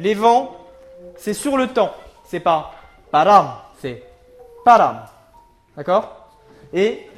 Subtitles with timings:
[0.00, 0.56] Les vents,
[1.16, 1.92] c'est sur le temps.
[2.24, 2.72] C'est pas
[3.10, 3.50] param,
[3.80, 4.04] c'est
[4.64, 5.00] param.
[5.76, 6.28] D'accord?
[6.72, 7.10] Et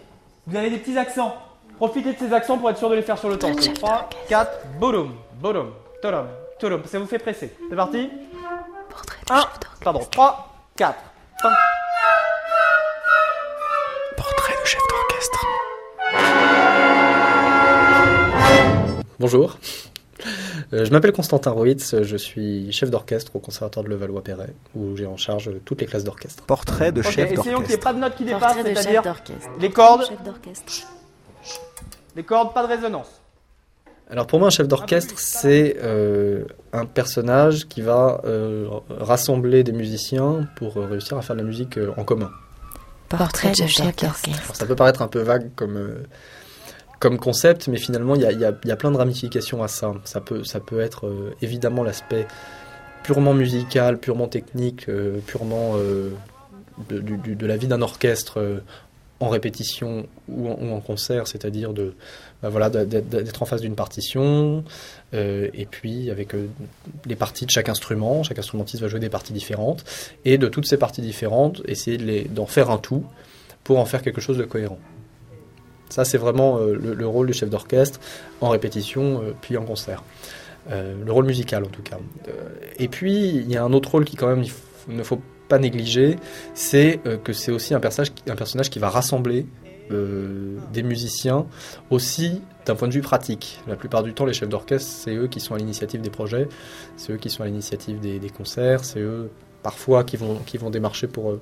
[0.46, 1.34] vous avez des petits accents.
[1.76, 3.54] Profitez de ces accents pour être sûr de les faire sur le temps.
[3.54, 6.82] 3, 4, boum, boum, tolom, tolom.
[6.86, 7.54] Ça vous fait presser.
[7.68, 8.10] C'est parti?
[9.28, 9.42] 1,
[9.82, 10.98] pardon, 3, 4.
[14.16, 15.46] Portrait de chef d'orchestre.
[19.18, 19.56] Bonjour.
[20.72, 25.06] Euh, je m'appelle Constantin Roitz, je suis chef d'orchestre au Conservatoire de Levallois-Perret, où j'ai
[25.06, 26.44] en charge toutes les classes d'orchestre.
[26.44, 27.80] Portrait de chef essayons qu'il n'y ait d'orchestre.
[27.84, 29.48] pas de notes qui dépassent, Portrait de chef c'est-à-dire d'orchestre.
[29.60, 30.72] les cordes, Chef d'orchestre.
[32.16, 33.08] les cordes, pas de résonance.
[34.10, 39.72] Alors pour moi, un chef d'orchestre, c'est euh, un personnage qui va euh, rassembler des
[39.72, 42.30] musiciens pour euh, réussir à faire de la musique euh, en commun.
[43.08, 44.54] Portrait de chef d'orchestre.
[44.54, 46.02] Ça peut paraître un peu vague comme, euh,
[47.00, 49.94] comme concept, mais finalement, il y a, y a- plein de ramifications à ça.
[50.04, 52.28] Ça peut, être euh, évidemment l'aspect
[53.02, 56.10] purement musical, purement technique, euh, purement euh,
[56.90, 58.62] de, la vie d'un orchestre
[59.18, 61.94] en répétition ou en, concert, c'est-à-dire de
[62.42, 64.64] bah voilà d'être en face d'une partition
[65.12, 66.34] et puis avec
[67.04, 69.84] les parties de chaque instrument, chaque instrumentiste va jouer des parties différentes
[70.24, 71.98] et de toutes ces parties différentes essayer
[72.30, 73.04] d'en faire un tout
[73.62, 74.78] pour en faire quelque chose de cohérent.
[75.90, 78.00] Ça, c'est vraiment euh, le, le rôle du chef d'orchestre
[78.40, 80.02] en répétition euh, puis en concert.
[80.70, 81.98] Euh, le rôle musical en tout cas.
[82.78, 84.44] Et puis, il y a un autre rôle qui quand même
[84.88, 86.16] il ne faut pas négliger,
[86.54, 88.12] c'est que c'est aussi un personnage,
[88.70, 89.46] qui- va rassembler
[89.90, 91.46] des musiciens
[91.90, 93.60] aussi d'un point de vue pratique.
[93.66, 96.48] La plupart du temps, les chefs d'orchestre, c'est eux qui sont à l'initiative des projets,
[96.96, 99.28] c'est eux qui sont à l'initiative des, concerts, c'est eux
[99.64, 101.38] parfois qui vont, qui vont démarcher pour,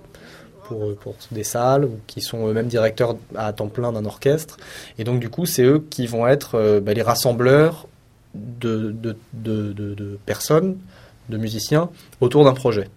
[0.68, 4.56] pour, pour des salles ou qui sont eux-mêmes directeurs à temps plein d'un orchestre.
[4.98, 7.86] Et donc, du coup, c'est eux qui vont être euh, bah, les rassembleurs
[8.34, 8.94] de,
[10.26, 10.76] personnes,
[11.28, 11.88] de musiciens,
[12.20, 12.88] autour d'un projet.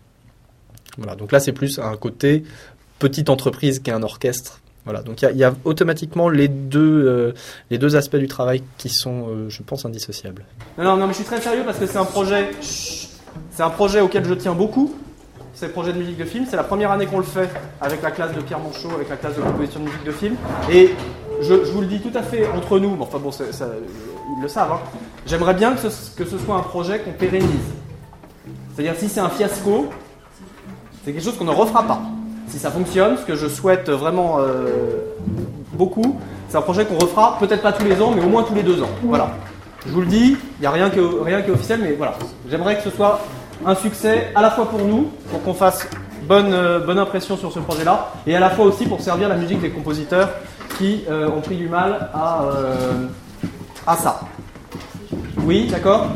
[0.98, 2.44] Voilà, donc là, c'est plus un côté
[3.00, 4.60] petite entreprise qu'un orchestre.
[4.84, 7.34] Voilà, donc il y a- automatiquement les deux, euh,
[7.70, 10.44] les deux aspects du travail qui sont, euh, je pense, indissociables.
[10.78, 13.70] Non, non, non, mais je suis très sérieux parce que c'est un projet, c'est un
[13.70, 14.94] projet auquel je tiens beaucoup.
[15.54, 16.46] C'est le projet de musique de film.
[16.50, 19.18] C'est la première année qu'on le fait avec la classe de Pierre Monchot, avec la
[19.18, 20.36] classe de composition de musique de film.
[20.72, 20.92] Et
[21.42, 22.98] je, vous le dis tout à fait entre nous.
[23.00, 24.72] Enfin bon, ils le savent.
[24.72, 24.80] hein.
[25.26, 27.50] J'aimerais bien que ce, que soit un projet qu'on pérennise.
[28.74, 29.88] C'est-à-dire si c'est un fiasco,
[31.04, 32.02] c'est quelque chose qu'on ne refera pas.
[32.48, 34.98] Si ça fonctionne, ce que je souhaite vraiment euh,
[35.74, 36.20] beaucoup,
[36.50, 38.64] c'est un projet qu'on refera peut-être pas tous les ans, mais au moins tous les
[38.64, 38.90] deux ans.
[39.04, 39.32] Voilà.
[39.86, 42.16] Je vous le dis, il n'y a rien, que, rien qui est officiel, mais voilà.
[42.50, 43.22] J'aimerais que ce soit
[43.66, 45.88] un succès à la fois pour nous, pour qu'on fasse
[46.28, 49.36] bonne, euh, bonne impression sur ce projet-là, et à la fois aussi pour servir la
[49.36, 50.30] musique des compositeurs
[50.78, 53.08] qui euh, ont pris du mal à, euh,
[53.88, 54.22] à ça.
[55.46, 56.08] Oui, d'accord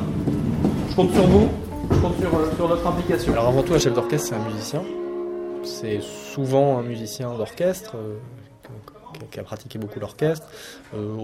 [0.89, 1.49] Je compte sur vous,
[1.91, 3.33] je compte sur, sur votre implication.
[3.33, 4.81] Alors avant tout, un chef d'orchestre, c'est un musicien.
[5.63, 7.95] C'est souvent un musicien d'orchestre
[9.31, 10.47] qui- a pratiqué beaucoup l'orchestre,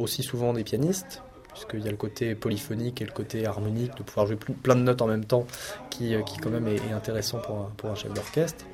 [0.02, 1.22] aussi souvent des pianistes,
[1.54, 4.82] puisqu'il y a le côté polyphonique et le côté harmonique, de pouvoir jouer plein de
[4.82, 5.46] notes en même temps,
[5.90, 7.40] qui, euh, qui quand même est, intéressant
[7.78, 8.66] pour un, chef d'orchestre.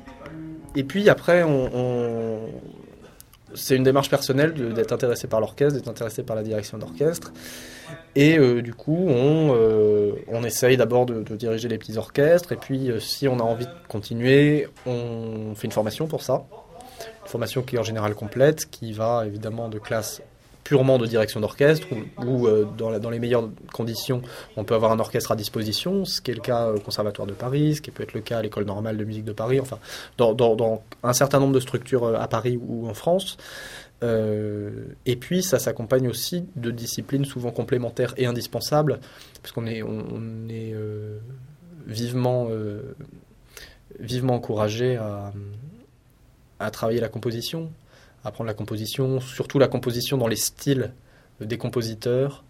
[0.76, 1.44] Et puis après,
[3.56, 7.32] c'est une démarche personnelle d'être intéressé par l'orchestre, d'être intéressé par la direction d'orchestre.
[8.16, 10.14] Et euh, du coup, on, euh,
[10.44, 12.52] essaye d'abord de, diriger les petits orchestres.
[12.52, 16.46] Et puis, si on a envie de continuer, on fait une formation pour ça.
[17.24, 20.22] Une formation qui est en général complète, qui va évidemment de classe
[20.68, 21.88] purement de direction d'orchestre,
[22.26, 24.22] où, euh, dans, les meilleures conditions,
[24.58, 27.32] on peut avoir un orchestre à disposition, ce qui est le cas au Conservatoire de
[27.32, 29.80] Paris, ce qui peut être le cas à l'École normale de musique de Paris, enfin,
[30.18, 33.38] dans, un certain nombre de structures euh, à Paris ou en France.
[34.04, 39.00] Euh, et puis ça s'accompagne aussi de disciplines souvent complémentaires et indispensables,
[39.42, 39.82] parce qu'on est,
[41.88, 42.50] vivement,
[44.02, 44.98] vivement encouragé
[46.60, 47.72] à, travailler la composition,
[48.28, 50.92] apprendre la composition, surtout la composition dans les styles
[51.40, 52.44] des compositeurs,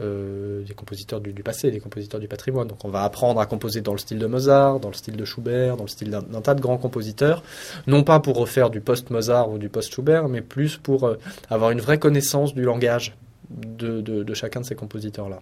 [0.00, 2.66] euh, des compositeurs du, passé, des compositeurs du patrimoine.
[2.66, 5.24] Donc on va apprendre à composer dans le style de Mozart, dans le style de
[5.24, 7.42] Schubert, dans le style d'un tas de grands compositeurs,
[7.86, 11.18] non pas pour refaire du post-Mozart ou du post-Schubert, mais plus pour euh,
[11.50, 13.14] avoir une vraie connaissance du langage
[13.50, 15.40] de chacun de ces compositeurs-là.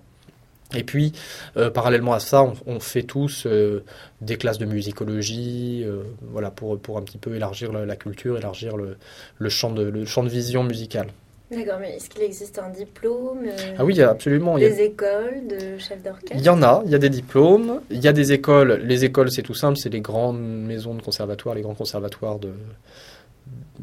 [0.75, 1.13] Et puis,
[1.57, 3.81] euh, parallèlement à ça, on, on fait tous euh,
[4.21, 8.37] des classes de musicologie, euh, voilà, pour, pour un petit peu élargir la, la culture,
[8.39, 8.97] élargir le,
[9.39, 11.09] le, champ de, le champ de vision musicale.
[11.51, 13.47] D'accord, mais est-ce qu'il existe un diplôme
[13.77, 14.57] Ah oui, absolument.
[14.57, 16.33] il y a- Des écoles de chef d'orchestre?
[16.37, 18.81] Il y en a, il y a des diplômes, il y a des écoles.
[18.85, 22.53] Les écoles, c'est tout simple, c'est les grandes maisons de conservatoires, les grands conservatoires de,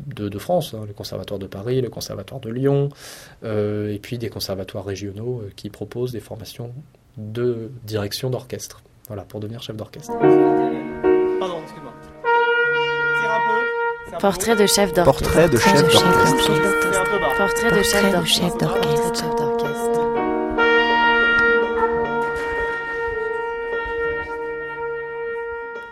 [0.06, 2.90] de, de France, hein, le conservatoire de Paris, le conservatoire de Lyon,
[3.44, 6.74] euh, et puis des conservatoires régionaux euh, qui proposent des formations
[7.18, 8.84] de direction d'orchestre.
[9.08, 10.12] Voilà, pour devenir chef d'orchestre.
[11.40, 11.94] Pardon, excuse-moi.
[14.20, 15.32] Portrait de chef d'orchestre.
[15.32, 16.52] Portrait de chef d'orchestre.
[17.38, 18.68] Portrait de chef d'orchestre.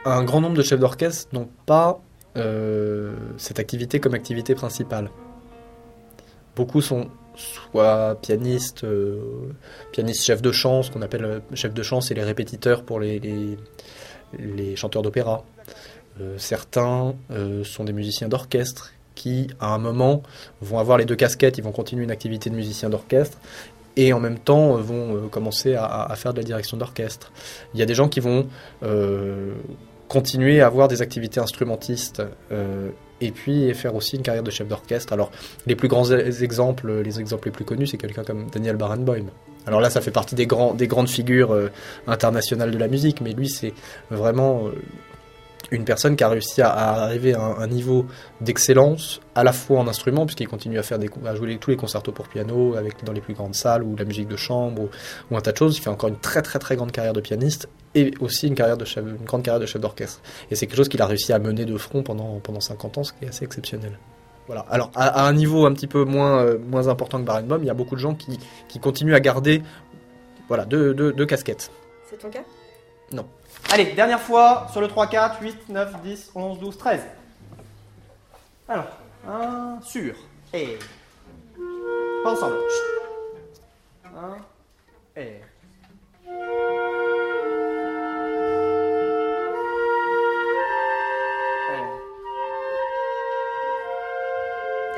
[0.07, 1.99] Un grand nombre de chefs d'orchestre n'ont pas
[2.35, 5.09] cette activité comme activité principale.
[6.55, 9.19] Beaucoup sont soit pianistes, euh,
[9.91, 12.99] pianistes chefs de chant, ce qu'on appelle euh, chef de chant, c'est les répétiteurs pour
[12.99, 13.19] les,
[14.39, 15.43] les, chanteurs d'opéra.
[16.21, 20.23] Euh, certains euh, sont des musiciens d'orchestre qui, à un moment,
[20.61, 23.37] vont avoir les deux casquettes, ils vont continuer une activité de musicien d'orchestre
[23.97, 27.31] et en même temps euh, vont euh, commencer à, faire de la direction d'orchestre.
[27.73, 28.47] Il y a des gens qui vont
[28.83, 29.53] euh,
[30.07, 32.21] continuer à avoir des activités instrumentistes
[32.51, 32.89] euh,
[33.21, 35.13] et puis faire aussi une carrière de chef d'orchestre.
[35.13, 35.31] Alors,
[35.65, 39.25] les plus grands e- exemples, les exemples les plus connus, c'est quelqu'un comme Daniel Barenboim.
[39.67, 41.71] Alors là, ça fait partie des, grands, des grandes figures euh,
[42.07, 43.73] internationales de la musique, mais lui, c'est
[44.11, 44.71] vraiment euh,
[45.71, 48.05] une personne qui a réussi à, arriver à un, niveau
[48.41, 51.77] d'excellence, à la fois en instrument, puisqu'il continue à, faire des, à jouer tous les
[51.77, 54.89] concertos pour piano avec, dans les plus grandes salles, ou la musique de chambre, ou,
[55.31, 55.77] ou un tas de choses.
[55.77, 58.77] Il fait encore une très très très grande carrière de pianiste, et aussi une, carrière
[58.77, 60.21] de chef, une grande carrière de chef d'orchestre.
[60.51, 63.03] Et c'est quelque chose qu'il a réussi à mener de front pendant, pendant 50 ans,
[63.03, 63.97] ce qui est assez exceptionnel.
[64.47, 64.65] Voilà.
[64.69, 67.65] Alors, à, à un niveau un petit peu moins, euh, moins important que Barenboim, il
[67.65, 69.63] y a beaucoup de gens qui, qui continuent à garder
[70.47, 71.71] voilà, deux, deux, deux casquettes.
[72.09, 72.43] C'est ton cas?
[73.71, 77.01] Allez, dernière fois sur le 3, 4, 8, 9, 10, 11, 12, 13.
[78.67, 78.85] Alors,
[79.27, 80.15] un sur.
[80.53, 80.77] Et.
[82.23, 82.55] Pas ensemble.
[82.69, 84.11] Chut.
[84.15, 84.37] Un.
[85.19, 85.41] Et.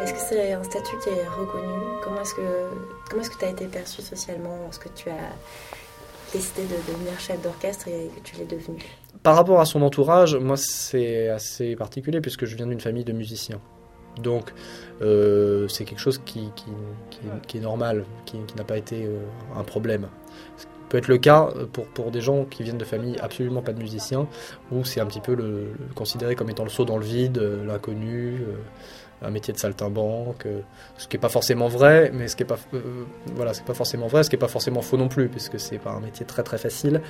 [0.07, 1.67] Est-ce que c'est un statut qui est reconnu?
[2.01, 2.69] Comment est-ce que
[3.09, 5.33] comment est-ce que tu as été perçu socialement lorsque tu as
[6.31, 8.77] décidé de devenir chef d'orchestre et que tu l'es devenu
[9.21, 13.11] Par rapport à son entourage, moi c'est assez particulier puisque je viens d'une famille de
[13.11, 13.59] musiciens.
[14.21, 14.53] Donc
[15.01, 19.19] euh, c'est quelque chose qui, qui, est normal, qui, n'a pas été euh,
[19.57, 20.07] un problème.
[20.55, 23.61] Ce qui peut être le cas pour, pour des gens qui viennent de familles absolument
[23.61, 24.27] pas de musiciens,
[24.71, 25.35] où c'est un petit peu
[25.95, 28.55] considéré comme étant le saut dans le vide, euh, l'inconnu, euh,
[29.21, 30.61] un métier de saltimbanque, euh,
[30.97, 33.05] ce qui n'est pas forcément vrai, mais ce qui est pas, euh,
[33.65, 36.01] pas forcément vrai, ce qui n'est pas forcément faux non plus, puisque c'est pas un
[36.01, 37.01] métier très très facile.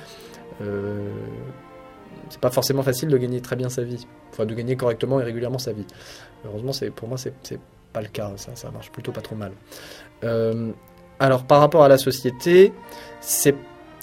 [0.62, 1.10] Euh,
[2.30, 5.24] c'est pas forcément facile de gagner très bien sa vie, enfin de gagner correctement et
[5.24, 5.86] régulièrement sa vie.
[6.44, 7.32] Heureusement, pour moi c'est
[7.92, 9.52] pas le cas, ça, ça marche plutôt pas trop mal.
[10.24, 10.72] Euh,
[11.20, 12.72] alors par rapport à la société,
[13.20, 13.54] c'est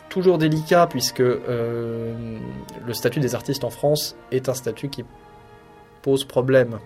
[0.10, 2.40] toujours délicat puisque euh,
[2.86, 5.06] le statut des artistes en France est un statut qui
[6.02, 6.80] pose problème.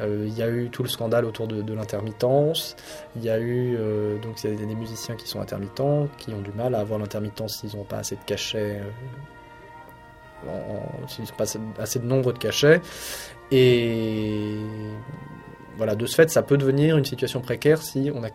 [0.00, 2.76] Euh, Il y a eu tout le scandale autour de, l'intermittence.
[3.16, 6.52] Il y a eu euh, donc a des musiciens qui sont intermittents, qui ont du
[6.52, 8.80] mal à avoir l'intermittence s'ils n'ont pas assez de cachets,
[10.46, 10.48] euh,
[11.08, 11.44] s'ils n'ont pas
[11.82, 12.80] assez- de nombre de cachets.
[13.52, 14.56] Et
[15.76, 18.30] voilà, de ce fait, ça peut devenir une situation précaire si on n'a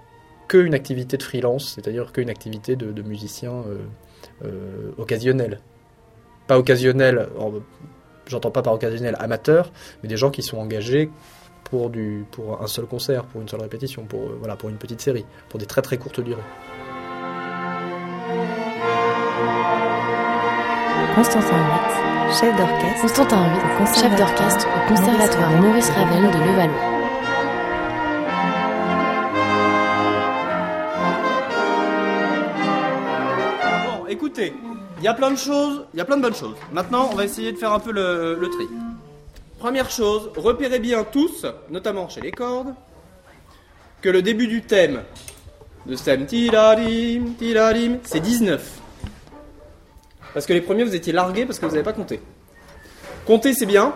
[0.47, 3.63] qu'une activité de freelance, c'est-à-dire qu'une activité de, de musicien
[4.97, 5.59] occasionnel.
[6.47, 7.53] Pas occasionnel, en-
[8.27, 9.71] j'entends pas par occasionnel amateur,
[10.03, 11.09] mais des gens qui sont engagés
[11.65, 14.77] pour, du, pour un seul concert, pour une seule répétition, pour, euh, voilà, pour une
[14.77, 16.41] petite série, pour des très très courtes durées.
[21.15, 23.01] Constantin VIII, chef d'orchestre.
[23.01, 26.91] Constantin VIII, chef d'orchestre au Conservatoire Maurice Ravel de Levallois.
[33.85, 34.53] Bon, écoutez,
[34.97, 36.55] il y a plein de choses, il y a plein de bonnes choses.
[36.71, 38.67] Maintenant, on va essayer de faire un peu le, le tri.
[39.65, 42.75] Première chose, repérez bien tous, notamment chez les cordes,
[43.99, 45.01] que le début du thème
[45.87, 48.61] de ce thème tiradim, tiradim, c'est 19.
[50.35, 52.21] Parce que les premiers, vous étiez largués parce que vous n'avez pas compté.
[53.25, 53.91] Compter, c'est bien.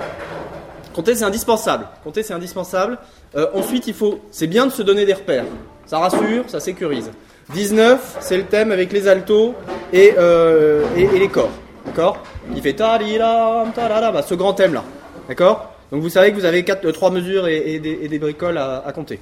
[0.96, 1.88] Compter, c'est indispensable.
[2.04, 2.98] Compter, c'est indispensable.
[3.36, 5.46] Euh, ensuite, il faut, c'est bien de se donner des repères.
[5.86, 7.12] Ça rassure, ça sécurise.
[7.54, 9.54] 19, c'est le thème avec les altos
[9.94, 11.52] et, euh, et, les corps.
[11.86, 12.24] D'accord?
[12.56, 14.84] Il fait ta di lam ta la la bah, ce grand thème là.
[15.30, 18.08] D'accord Donc vous savez que vous avez quatre, euh, trois mesures et, et des, et
[18.10, 19.20] des bricoles à, à compter.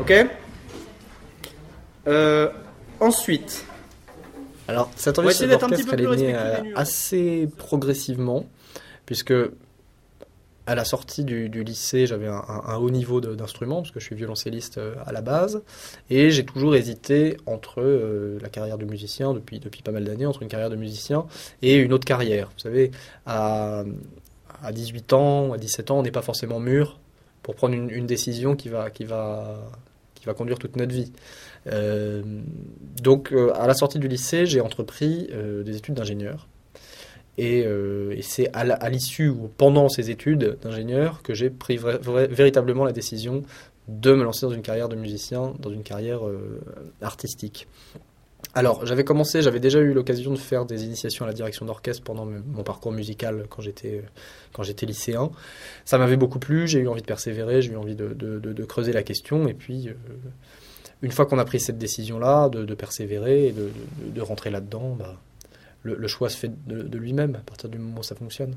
[0.00, 0.12] Ok
[2.06, 2.48] Euh,
[3.00, 3.64] Ensuite,
[4.68, 4.88] Alors,
[5.58, 8.46] d'orchestre, peu elle est née euh, assez progressivement,
[9.04, 9.34] puisque
[10.66, 14.00] à la sortie du, du lycée, j'avais un, un- un haut niveau d'instrument, parce que
[14.00, 15.62] je suis violoncelliste euh, à la base,
[16.08, 20.24] et j'ai toujours hésité entre euh, la carrière de musicien, depuis, depuis pas mal d'années,
[20.24, 21.26] entre une carrière de musicien
[21.60, 22.46] et une autre carrière.
[22.54, 22.92] Vous savez,
[23.26, 23.82] à,
[24.62, 26.98] à 18 ans, à 17 ans, on n'est pas forcément mûr
[27.42, 28.90] pour prendre une, décision qui va,
[30.36, 31.12] conduire toute notre vie.
[31.66, 32.22] Euh,
[33.02, 36.48] donc, euh, à la sortie du lycée, j'ai entrepris euh, des études d'ingénieur.
[37.36, 37.66] Et,
[38.22, 43.42] c'est à l'issue ou pendant ces études d'ingénieur que j'ai pris véritablement la décision
[43.88, 46.20] de me lancer dans une carrière de musicien, dans une carrière
[47.02, 47.66] artistique.
[48.56, 52.04] Alors, j'avais commencé, j'avais déjà eu l'occasion de faire des initiations à la direction d'orchestre
[52.04, 55.32] pendant mon parcours musical quand j'étais lycéen.
[55.84, 59.02] Ça m'avait beaucoup plu, j'ai eu envie de persévérer, j'ai eu envie de, creuser la
[59.02, 59.48] question.
[59.48, 59.94] Et puis, euh,
[61.02, 65.20] une fois qu'on a pris cette décision-là, de, persévérer et de, rentrer là-dedans, bah,
[65.82, 68.54] le, le choix se fait de, lui-même à partir du moment où ça fonctionne.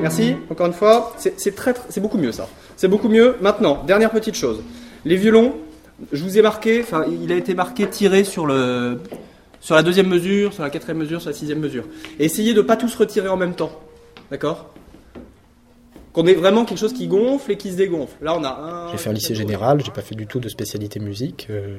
[0.00, 1.14] Merci, encore une fois.
[1.18, 2.48] C'est beaucoup mieux ça.
[2.78, 3.36] C'est beaucoup mieux.
[3.42, 4.62] Maintenant, dernière petite chose.
[5.04, 5.54] Les violons,
[6.12, 9.00] je vous ai marqué, enfin, il a été marqué tiré sur le,
[9.60, 11.84] sur la deuxième mesure, sur la quatrième mesure, sur la sixième mesure.
[12.18, 13.72] Et essayez de pas tous retirer en même temps.
[14.30, 14.70] D'accord?
[16.12, 18.16] Qu'on ait vraiment quelque chose qui gonfle et qui se dégonfle.
[18.20, 18.90] Là, on a un.
[18.90, 21.46] J'ai fait un lycée général, j'ai pas fait du tout de spécialité musique.
[21.50, 21.78] euh,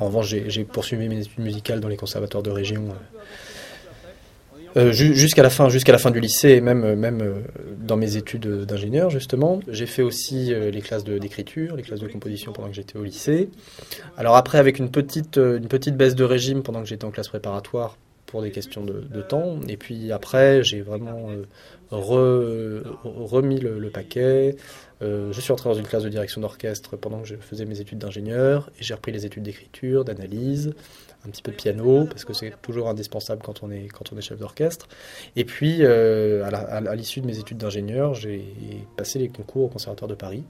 [0.00, 3.18] en revanche, j'ai j'ai poursuivi mes études musicales dans les conservatoires de région euh,
[4.76, 7.34] euh, ju- jusqu'à la fin, jusqu'à la fin du lycée, et même euh, même euh,
[7.78, 9.60] dans mes études d'ingénieur justement.
[9.68, 13.48] J'ai fait aussi les classes d'écriture, les classes de composition pendant que j'étais au lycée.
[14.16, 17.28] Alors après, avec une petite une petite baisse de régime pendant que j'étais en classe
[17.28, 19.60] préparatoire pour des questions de, temps.
[19.68, 21.28] Et puis après, j'ai vraiment
[21.92, 24.56] re- remis le, paquet.
[25.00, 27.98] Je suis entré dans une classe de direction d'orchestre pendant que je faisais mes études
[27.98, 30.72] d'ingénieur et j'ai repris les études d'écriture, d'analyse,
[31.26, 34.18] un petit peu de piano parce que c'est toujours indispensable quand on est quand on
[34.18, 34.88] est chef d'orchestre.
[35.36, 38.44] Et puis euh, à l'issue de mes études d'ingénieur, j'ai
[38.96, 40.44] passé les concours au conservatoire de Paris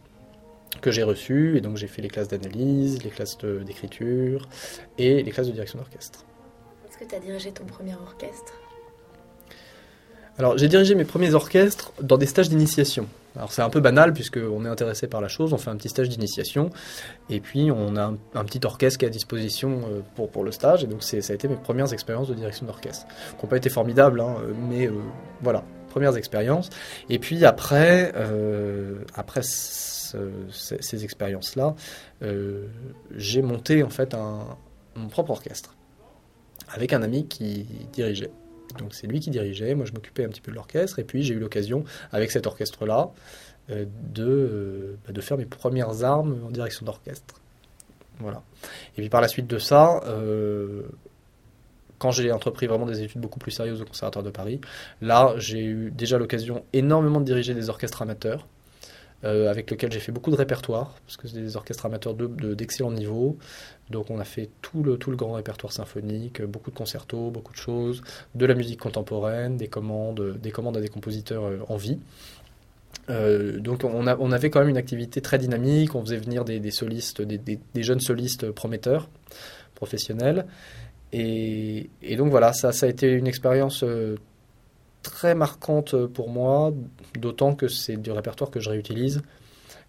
[0.80, 4.48] que j'ai reçus et donc j'ai fait les classes d'analyse, les classes d'écriture
[4.98, 6.24] et les classes de direction d'orchestre.
[6.88, 8.54] Est-ce que tu as dirigé ton premier orchestre?
[10.36, 13.06] Alors, j'ai dirigé mes premiers orchestres dans des stages d'initiation.
[13.36, 15.88] Alors, c'est un peu banal puisqu'on est intéressé par la chose, on fait un petit
[15.88, 16.70] stage d'initiation
[17.28, 20.52] et puis on a un, petit orchestre qui est à disposition euh, pour, pour le
[20.52, 20.84] stage.
[20.84, 23.06] Et donc, ça a été mes premières expériences de direction d'orchestre.
[23.38, 24.36] Qui n'ont pas été formidables, hein,
[24.68, 24.92] mais euh,
[25.42, 26.70] voilà, premières expériences.
[27.10, 30.16] Et puis après, euh, après ce-
[30.52, 31.74] ces, ces expériences-là,
[33.16, 34.40] j'ai monté en fait un,
[34.94, 35.74] mon propre orchestre
[36.68, 38.30] avec un ami qui dirigeait.
[38.78, 41.22] Donc c'est lui qui dirigeait, moi je m'occupais un petit peu de l'orchestre, et puis
[41.22, 43.10] j'ai eu l'occasion, avec cet orchestre-là,
[43.70, 47.40] euh, de, euh, bah, de faire mes premières armes en direction d'orchestre.
[48.18, 48.42] Voilà.
[48.96, 50.82] Et puis par la suite de ça, euh,
[51.98, 54.60] quand j'ai entrepris vraiment des études beaucoup plus sérieuses au Conservatoire de Paris,
[55.00, 58.46] là j'ai eu déjà l'occasion énormément de diriger des orchestres amateurs,
[59.24, 62.26] euh, avec lesquels j'ai fait beaucoup de répertoires, parce que c'est des orchestres amateurs de-
[62.26, 63.36] de- d'excellent niveau.
[63.90, 67.52] Donc on a fait tout le, tout le grand répertoire symphonique, beaucoup de concertos, beaucoup
[67.52, 68.02] de choses,
[68.34, 71.98] de la musique contemporaine, des commandes, des commandes à des compositeurs euh, en vie.
[73.10, 76.44] Euh, donc on, a- on avait quand même une activité très dynamique, on faisait venir
[76.44, 79.08] des, solistes, des, jeunes solistes prometteurs,
[79.74, 80.46] professionnels.
[81.12, 83.84] Et, donc voilà, ça, a été une expérience
[85.04, 86.72] très marquante pour moi,
[87.18, 89.22] d'autant que c'est du répertoire que je réutilise.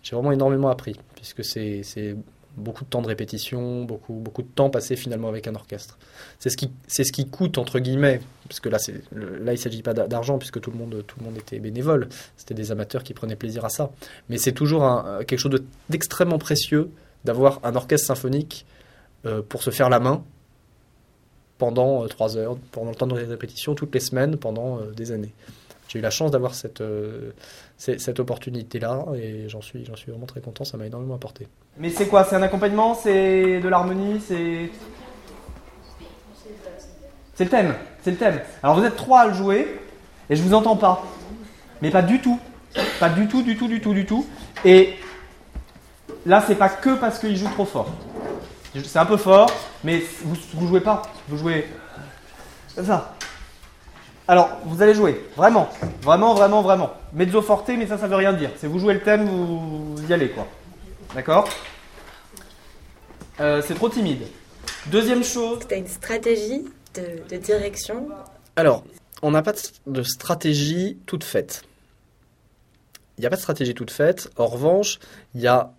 [0.03, 2.15] J'ai vraiment énormément appris, puisque c'est
[2.55, 5.97] beaucoup de temps de répétition, beaucoup, de temps passé finalement avec un orchestre.
[6.39, 8.77] C'est ce qui, coûte entre guillemets, parce que là,
[9.11, 11.03] le- là il ne s'agit pas d'a- d'argent puisque tout le monde,
[11.37, 12.07] était bénévole.
[12.37, 13.91] C'était des amateurs qui prenaient plaisir à ça.
[14.29, 16.91] Mais c'est toujours un- quelque chose de- d'extrêmement précieux
[17.25, 18.65] d'avoir un orchestre symphonique
[19.25, 20.23] euh, pour se faire la main
[21.57, 25.11] pendant euh, trois heures, pendant le temps de répétition, toutes les semaines, pendant euh, des
[25.11, 25.33] années.
[25.87, 27.31] J'ai eu la chance d'avoir cette, euh,
[27.77, 31.47] cette, opportunité-là et j'en suis, suis vraiment très content, ça m'a énormément apporté.
[31.77, 34.69] Mais c'est quoi C'est un accompagnement C'est de l'harmonie C'est.
[37.35, 37.75] C'est le thème.
[38.01, 38.39] C'est le thème.
[38.63, 39.79] Alors vous êtes trois à le jouer
[40.29, 41.03] et je vous entends pas.
[41.81, 42.39] Mais pas du tout.
[42.99, 44.25] Pas du tout, du tout, du tout, du tout.
[44.63, 44.95] Et
[46.25, 47.91] là, c'est pas que parce qu'il joue trop fort.
[48.83, 49.49] C'est un peu fort,
[49.83, 51.01] mais vous, vous jouez pas.
[51.29, 51.65] Vous jouez.
[52.75, 53.15] Comme ça.
[54.27, 55.21] Alors, vous allez jouer.
[55.37, 55.69] Vraiment.
[56.01, 56.93] Vraiment, vraiment, vraiment.
[57.13, 58.49] Mezzo forte, mais ça, ça veut rien dire.
[58.57, 60.47] C'est vous jouez le thème, vous, y allez, quoi.
[61.13, 61.47] D'accord
[63.39, 64.23] Euh, C'est trop timide.
[64.87, 65.59] Deuxième chose.
[65.67, 66.65] Tu as une stratégie
[66.95, 68.07] de, de direction
[68.55, 68.83] Alors,
[69.21, 69.59] on n'a pas de-
[69.91, 71.63] de stratégie toute faite.
[73.17, 74.29] Il n'y a pas de stratégie toute faite.
[74.37, 74.99] En revanche,
[75.35, 75.71] il y a,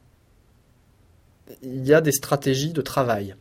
[1.62, 3.37] il y a des stratégies de travail.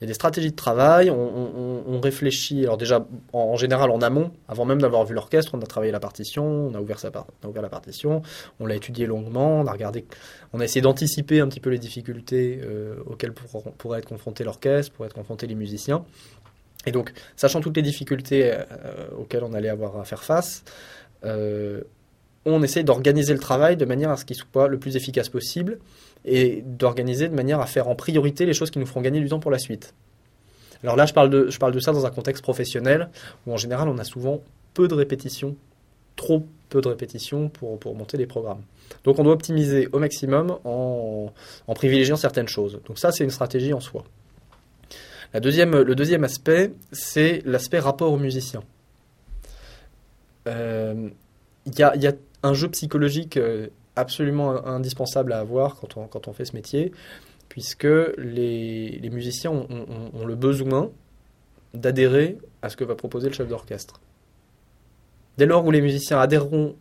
[0.00, 4.32] Il y a des stratégies de travail, on, réfléchit, alors déjà en, général en amont,
[4.48, 6.98] avant même d'avoir vu l'orchestre, on a travaillé la partition, on a ouvert,
[7.54, 8.20] la partition,
[8.58, 10.04] on l'a étudié longuement, on a regardé,
[10.52, 14.42] on a essayé d'anticiper un petit peu les difficultés euh, auxquelles pour- pourraient être confrontés
[14.42, 16.04] l'orchestre, pourraient être confrontés les musiciens.
[16.84, 18.64] Et donc, sachant toutes les difficultés euh,
[19.16, 20.64] auxquelles on allait avoir à faire face,
[21.24, 21.82] euh,
[22.44, 25.78] on essaye d'organiser le travail de manière à ce qu'il soit le plus efficace possible
[26.24, 29.28] et d'organiser de manière à faire en priorité les choses qui nous feront gagner du
[29.28, 29.94] temps pour la suite.
[30.82, 33.08] Alors là, je parle, de, je ça dans un contexte professionnel
[33.46, 34.42] où en général, on a souvent
[34.74, 35.56] peu de répétitions,
[36.16, 38.62] trop peu de répétitions pour, pour monter des programmes.
[39.04, 41.32] Donc on doit optimiser au maximum en,
[41.74, 42.80] privilégiant certaines choses.
[42.86, 44.04] Donc ça, c'est une stratégie en soi.
[45.34, 45.40] Le
[45.94, 48.62] deuxième aspect, c'est l'aspect rapport aux musiciens.
[50.48, 51.08] Euh,
[51.66, 55.96] Il y, a, il y a un jeu psychologique euh, absolument indispensable à avoir quand
[55.96, 56.92] on, quand on fait ce métier,
[57.48, 57.86] puisque
[58.18, 60.90] les, les musiciens ont, ont- ont le besoin
[61.74, 64.00] d'adhérer à ce que va proposer le chef d'orchestre.
[65.38, 66.76] Dès lors où les musiciens adhéreront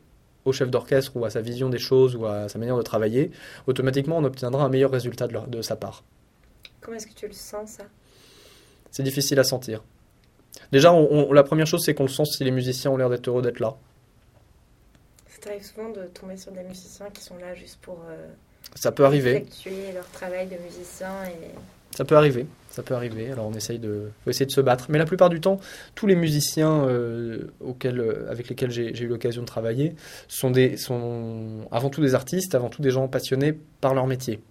[0.45, 3.31] au chef d'orchestre ou à sa vision des choses ou à sa manière de travailler,
[3.67, 6.03] automatiquement on obtiendra un meilleur résultat de, leur- de sa part.
[6.81, 7.83] Comment est-ce que tu le sens, ça?
[8.89, 9.83] C'est difficile à sentir.
[10.71, 13.09] Déjà, on- on- la première chose, c'est qu'on le sent si les musiciens ont l'air
[13.09, 13.75] d'être heureux d'être là.
[15.31, 18.27] Ça t'arrive souvent de tomber sur des musiciens qui sont là juste pour euh,
[18.75, 19.37] Ça peut arriver.
[19.37, 23.31] effectuer leur travail de musicien et Ça peut arriver, ça peut arriver.
[23.31, 24.87] Alors on essaye de, faut essayer de se battre.
[24.89, 25.59] Mais la plupart du temps,
[25.95, 29.95] tous les musiciens euh, auxquels, euh, avec lesquels j'ai j'ai eu l'occasion de travailler
[30.27, 34.41] sont, des, sont avant tout des artistes, avant tout des gens passionnés par leur métier.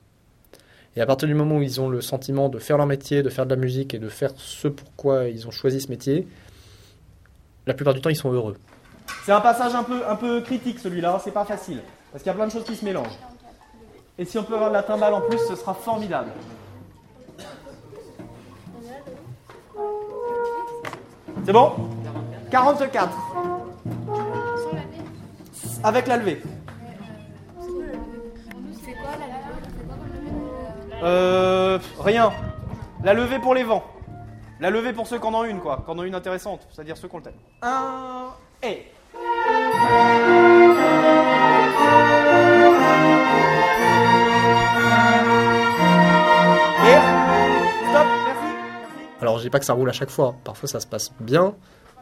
[0.96, 3.28] Et à partir du moment où ils ont le sentiment de faire leur métier, de
[3.28, 6.26] faire de la musique et de faire ce pourquoi ils ont choisi ce métier,
[7.66, 8.56] la plupart du temps ils sont heureux.
[9.24, 11.82] C'est un passage un peu, critique celui-là, hein, c'est pas facile.
[12.10, 13.18] Parce qu'il y a plein de choses qui se mélangent.
[14.18, 16.32] Et si on peut avoir de la timbale en plus, ce sera formidable.
[21.44, 21.72] C'est bon?
[22.50, 23.16] 44.
[25.82, 26.42] Avec la levée.
[31.02, 32.32] Euh, rien.
[33.02, 33.84] La levée pour les vents.
[34.60, 35.82] La levée pour ceux qui en ont une, quoi.
[35.84, 36.66] Qui en ont une intéressante.
[36.70, 37.32] C'est-à-dire ceux qui ont le.
[37.62, 38.28] Un.
[38.62, 38.86] Et.
[49.20, 50.34] Alors je dis pas que ça roule à chaque fois.
[50.44, 51.54] Parfois ça se passe bien,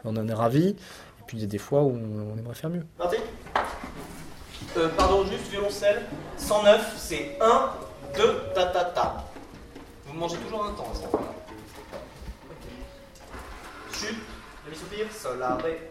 [0.05, 0.69] on en est ravi.
[0.69, 0.75] Et
[1.27, 2.85] puis il y a des fois où on, aimerait faire mieux.
[4.77, 6.05] Euh, Pardon, juste violoncelle.
[6.37, 7.73] 109, c'est 1,
[8.15, 9.25] 2, ta ta ta.
[10.05, 11.33] Vous mangez toujours un temps moment-là.
[13.91, 14.15] Chute,
[14.65, 15.89] demi soupir, sol, ré.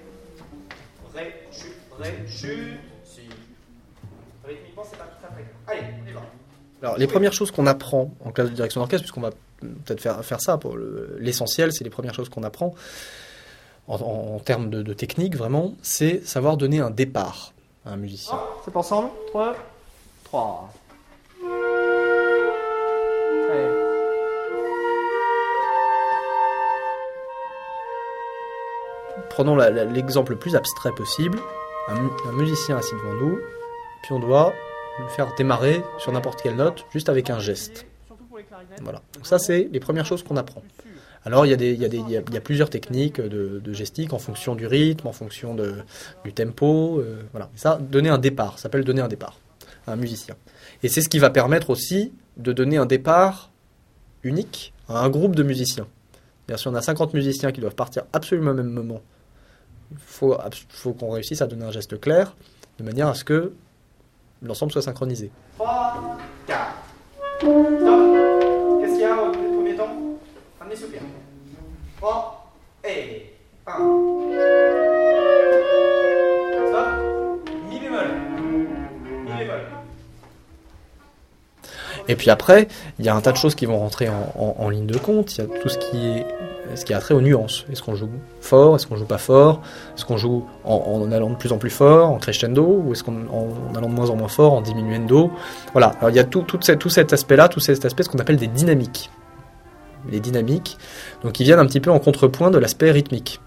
[1.18, 3.20] Ré, chute, ré, chute, si.
[4.46, 5.44] Rythmiquement, c'est pas tout à fait.
[5.66, 6.20] Allez, on y va.
[6.82, 10.24] Alors les premières choses qu'on apprend en classe de direction d'orchestre, puisqu'on va peut-être faire,
[10.24, 12.72] faire ça, pour le- l'essentiel, c'est les premières choses qu'on apprend
[13.88, 17.52] en, en- en termes de, de technique vraiment, c'est savoir donner un départ
[17.84, 18.38] à un musicien.
[18.64, 19.56] C'est pas ensemble 3,
[20.24, 20.72] 3.
[29.38, 31.38] Prenons l'exemple le plus abstrait possible,
[31.86, 33.38] un, mu- un musicien assis devant nous,
[34.02, 34.52] puis on doit
[34.98, 37.86] le faire démarrer sur n'importe quelle note, juste avec un geste.
[38.82, 39.00] Voilà.
[39.14, 40.64] Donc ça, c'est les premières choses qu'on apprend.
[41.24, 45.56] Alors, il y a, plusieurs techniques de, gestique en fonction du rythme, en fonction
[46.24, 46.98] du tempo.
[46.98, 47.48] euh, voilà.
[47.54, 49.38] Ça, donner un départ, ça s'appelle donner un départ
[49.86, 50.34] à un musicien.
[50.82, 53.52] Et c'est ce qui va permettre aussi de donner un départ
[54.24, 55.86] unique à un groupe de musiciens.
[56.56, 59.00] Si on a 50 musiciens qui doivent partir absolument au même moment,
[59.98, 60.36] faut,
[60.68, 62.34] faut qu'on réussisse à donner un geste clair,
[62.78, 63.52] de manière à ce que
[64.42, 65.30] l'ensemble soit synchronisé.
[65.56, 66.60] 3, 4.
[67.40, 67.50] Stop.
[68.80, 69.88] Qu'est-ce qu'il y a au premier temps?
[70.60, 71.00] Un demi-soupir.
[71.98, 72.52] 3
[72.84, 73.32] et
[73.66, 73.72] 1.
[76.68, 77.50] Stop.
[77.68, 78.06] Mi bémol.
[79.24, 79.60] Mi bémol.
[82.10, 84.54] Et puis après, il y a un tas de choses qui vont rentrer en, en-
[84.58, 85.36] en ligne de compte.
[85.36, 86.26] Il y a tout ce qui est
[86.74, 87.64] ce qui a trait aux nuances?
[87.70, 88.08] Est-ce qu'on joue
[88.40, 88.76] fort?
[88.76, 89.62] Est-ce qu'on joue pas fort?
[89.96, 92.82] Est-ce qu'on joue en, allant de plus en plus fort, en crescendo?
[92.84, 95.30] Ou est-ce qu'en en, allant de moins en moins fort, en diminuendo?
[95.72, 95.88] Voilà.
[95.98, 98.46] Alors il y a tout, tout, cet aspect-là, tout cet aspect ce qu'on appelle des
[98.46, 99.10] dynamiques.
[100.10, 100.78] Les dynamiques,
[101.24, 103.40] donc ils viennent un petit peu en contrepoint de l'aspect rythmique.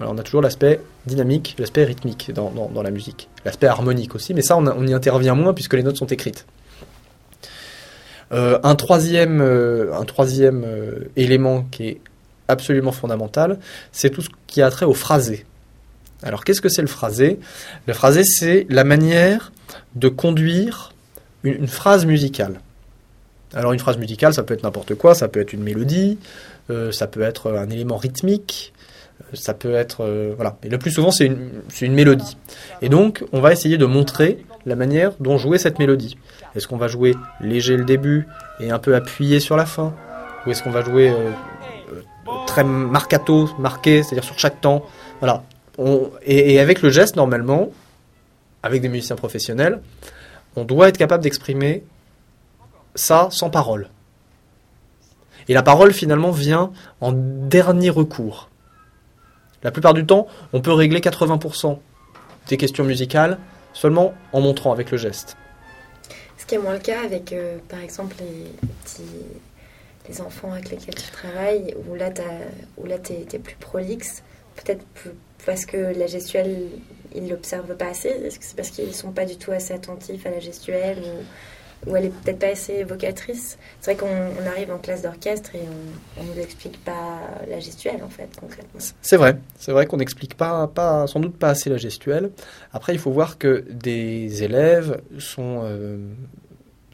[0.00, 3.28] Alors on a toujours l'aspect dynamique, l'aspect rythmique dans, dans- la musique.
[3.44, 6.46] L'aspect harmonique aussi, mais ça on y intervient moins puisque les notes sont écrites.
[8.32, 12.00] Euh, un troisième, euh, un troisième euh, élément qui est
[12.52, 13.58] absolument fondamental,
[13.90, 15.44] c'est tout ce qui a trait au phrasé.
[16.22, 17.40] Alors qu'est-ce que c'est le phrasé?
[17.86, 19.52] Le phrasé, c'est la manière
[19.96, 20.92] de conduire
[21.42, 22.60] une, phrase musicale.
[23.54, 26.18] Alors une phrase musicale, ça peut être n'importe quoi, ça peut être une mélodie,
[26.70, 28.72] euh, ça peut être un élément rythmique,
[29.20, 30.04] euh, ça peut être...
[30.04, 30.56] euh, voilà.
[30.62, 32.36] Et le plus souvent, c'est une, une mélodie.
[32.80, 36.16] Et donc, on va essayer de montrer la manière dont jouer cette mélodie.
[36.54, 38.28] Est-ce qu'on va jouer léger le début
[38.60, 39.92] et un peu appuyé sur la fin?
[40.46, 41.12] Ou est-ce qu'on va jouer
[42.46, 44.84] très marcato, marqué, c'est-à-dire sur chaque temps
[45.20, 45.44] Voilà.
[46.24, 47.70] Et avec le geste, normalement,
[48.62, 49.80] avec des musiciens professionnels,
[50.56, 51.82] on doit être capable d'exprimer
[52.94, 53.88] ça sans parole.
[55.48, 58.48] Et la parole finalement vient en dernier recours.
[59.62, 61.78] La plupart du temps, on peut régler 80%
[62.48, 63.38] des questions musicales
[63.72, 65.36] seulement en montrant avec le geste.
[66.36, 68.52] Ce qui est moins le cas avec, euh, par exemple, les
[68.84, 69.02] petits
[70.08, 74.22] les enfants avec lesquels tu travailles, où là, là t'es, t'es plus prolixe,
[74.56, 74.84] peut-être
[75.44, 76.68] parce que la gestuelle,
[77.14, 80.40] ils l'observent pas assez c'est parce qu'ils sont pas du tout assez attentifs à la
[80.40, 81.02] gestuelle
[81.86, 83.58] ou, elle est peut-être pas assez évocatrice?
[83.80, 85.62] C'est vrai qu'on on arrive en classe d'orchestre et
[86.16, 87.18] on, on nous explique pas
[87.50, 88.80] la gestuelle, en fait, concrètement.
[89.00, 92.30] C'est vrai, c'est vrai qu'on n'explique pas, pas, sans doute pas assez la gestuelle.
[92.72, 95.98] Après, il faut voir que des élèves sont, euh,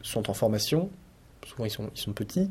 [0.01, 0.89] sont en formation,
[1.45, 2.49] souvent ils sont, ils sont petits,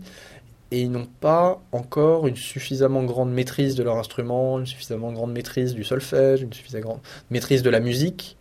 [0.70, 5.32] et ils n'ont pas encore une suffisamment grande maîtrise de leur instrument, une suffisamment grande
[5.32, 7.00] maîtrise du solfège, une suffisamment grande
[7.30, 8.36] maîtrise de la musique,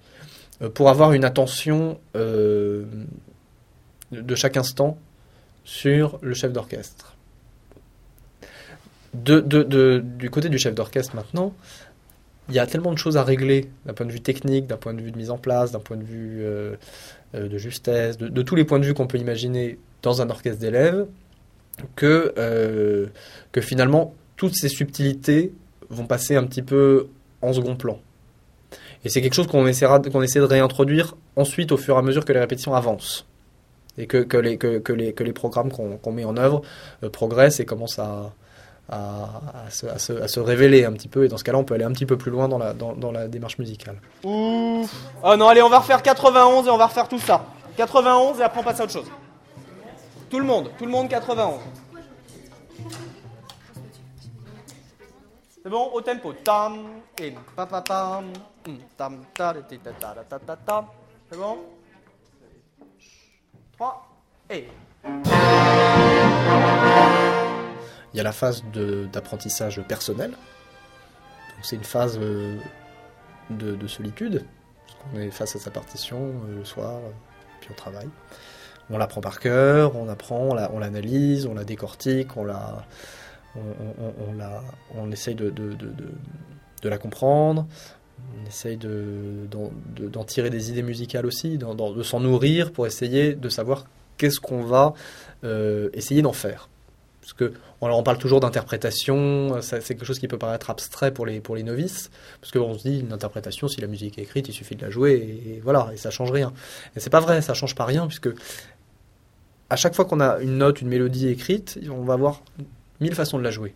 [0.61, 2.85] euh, pour avoir une attention euh,
[4.11, 4.97] de chaque instant
[5.63, 7.15] sur le chef d'orchestre.
[9.13, 11.53] Du côté du chef d'orchestre maintenant,
[12.49, 14.93] il y a tellement de choses à régler d'un point de vue technique, d'un point
[14.93, 16.75] de vue de mise en place, d'un point de vue euh,
[17.33, 21.07] de justesse, de tous les points de vue qu'on peut imaginer dans un orchestre d'élèves,
[21.95, 23.07] que, euh,
[23.51, 25.53] que finalement toutes ces subtilités
[25.89, 27.07] vont passer un petit peu
[27.41, 27.99] en second plan.
[29.05, 32.01] Et c'est quelque chose qu'on essaiera, qu'on essaie de réintroduire ensuite au fur et à
[32.01, 33.25] mesure que les répétitions avancent.
[33.97, 36.61] Et que, que, les, que, les, que les programmes qu'on qu'on met en œuvre
[37.03, 38.31] euh, progressent et commencent à,
[38.89, 41.25] à, à se, à se- à se révéler un petit peu.
[41.25, 42.93] Et dans ce cas-là, on peut aller un petit peu plus loin dans la, dans,
[42.93, 43.95] dans la démarche musicale.
[44.23, 44.93] Ouf.
[45.23, 47.45] Oh non, allez, on va refaire 91 et on va refaire tout ça.
[47.77, 49.05] 91 et après on passe à autre chose.
[50.29, 51.61] Tout le monde, tout le monde 91.
[55.63, 56.33] C'est bon, au tempo.
[56.33, 58.33] Tam, in, pa pa pam,
[58.67, 60.85] hum, tam, ta, ta, ta, ta, ta, tam.
[61.29, 61.59] C'est bon?
[63.77, 64.07] 3
[64.49, 64.67] et.
[68.13, 68.63] Il y a la phase
[69.11, 70.33] d'apprentissage personnel.
[71.61, 72.57] C'est une phase euh,
[73.49, 74.45] de, de solitude.
[75.11, 77.11] Qu'on est face à sa partition euh, le soir, euh,
[77.61, 78.09] puis on travaille.
[78.89, 82.85] On l'apprend par cœur, on apprend, on la- on l'analyse, on la décortique, on la,
[83.55, 84.63] on, on- on- la,
[84.95, 85.89] on essaye de, de, de-
[86.81, 87.67] de- la comprendre.
[88.41, 92.87] On essaye de- d'en de, d'en tirer des idées musicales aussi, de s'en nourrir pour
[92.87, 93.85] essayer de savoir
[94.17, 94.93] qu'est-ce qu'on va
[95.43, 96.69] euh, essayer d'en faire.
[97.21, 101.25] Parce que on, on parle toujours d'interprétation, c'est quelque chose qui peut paraître abstrait pour
[101.25, 104.47] les, pour les novices, parce qu'on se dit une interprétation, si la musique est écrite,
[104.47, 106.53] il suffit de la jouer et, et voilà, et ça change rien.
[106.95, 108.29] Et c'est pas vrai, ça change pas rien, puisque
[109.69, 112.41] à chaque fois qu'on a une note, une mélodie écrite, on va avoir
[113.01, 113.75] mille façons de la jouer.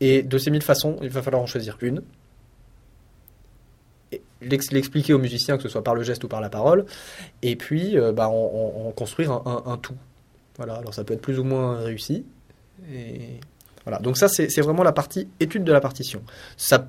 [0.00, 2.02] Et de ces mille façons, il va falloir en choisir une.
[4.40, 6.86] L'expliquer aux musiciens, que ce soit par le geste ou par la parole,
[7.42, 9.94] et puis euh, bah, en, construire un, tout.
[10.56, 12.24] Voilà, alors ça peut être plus ou moins réussi.
[13.84, 16.22] Voilà, donc ça c'est vraiment la partie étude de la partition.
[16.56, 16.88] Ça,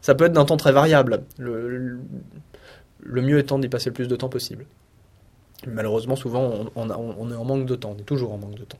[0.00, 1.24] ça peut être d'un temps très variable.
[1.38, 1.98] Le, le-
[3.04, 4.64] le mieux étant d'y passer le plus de temps possible.
[5.66, 7.94] Malheureusement, souvent, on, est en manque de temps.
[7.96, 8.78] On est toujours en manque de temps.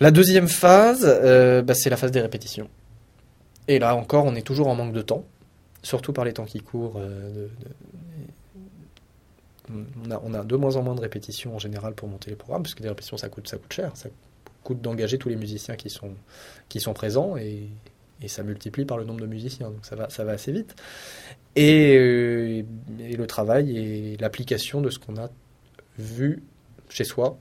[0.00, 2.68] La deuxième phase, euh, bah, c'est la phase des répétitions.
[3.68, 5.24] Et là encore, on est toujours en manque de temps,
[5.82, 6.98] surtout par les temps qui courent.
[6.98, 7.48] euh,
[10.24, 12.74] on, a, de moins en moins de répétitions en général pour monter les programmes, parce
[12.74, 13.92] que des répétitions, ça coûte, ça coûte cher.
[13.94, 14.08] Ça
[14.62, 16.14] coûte d'engager tous les musiciens qui sont,
[16.94, 17.36] présents
[18.24, 19.68] et ça multiplie par le nombre de musiciens.
[19.70, 20.74] Donc ça va, ça va assez vite.
[21.56, 22.62] Et, euh,
[23.00, 25.28] et le travail et l'application de ce qu'on a
[25.98, 26.42] vu
[26.88, 27.38] chez soi,